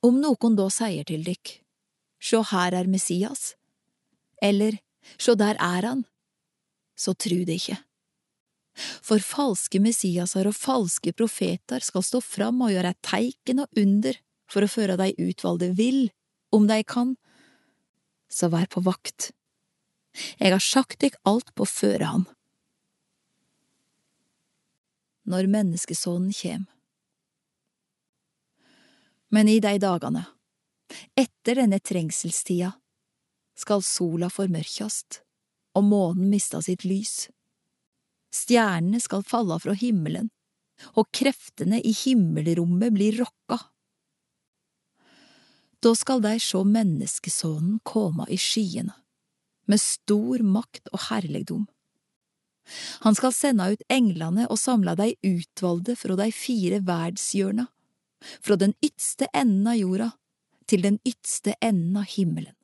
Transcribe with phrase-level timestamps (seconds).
[0.00, 1.58] Om noen da sier til dykk,
[2.20, 3.54] Sjå her er Messias,
[4.44, 4.78] eller
[5.20, 6.04] Sjå der er han,
[6.96, 7.78] så tru det ikke.
[9.04, 14.16] For falske messiaser og falske profeter skal stå fram og gjøre teiken og under
[14.50, 16.08] for å føre de utvalgte vill,
[16.52, 17.14] om de kan.
[18.30, 19.30] Så vær på vakt.
[20.40, 22.28] Jeg har sagt dykk alt på førehånd.
[25.30, 26.66] Når menneskesonen kjem.
[29.30, 30.24] Men i de dagane,
[31.14, 32.72] etter denne trengselstida,
[33.54, 35.20] skal sola formørkjast
[35.78, 37.28] og månen mista sitt lys.
[38.34, 40.30] Stjernene skal falla fra himmelen,
[40.98, 43.58] og kreftene i himmelrommet blir rokka.
[45.80, 48.94] Da skal dei sjå menneskesonen komme i skyene,
[49.70, 51.68] med stor makt og herligdom.
[53.06, 57.66] Han skal sende ut englene og samle dei utvalgte fra de fire verdshjørna,
[58.40, 60.10] fra den ytste enden av jorda
[60.70, 62.54] til den ytste enden av himmelen.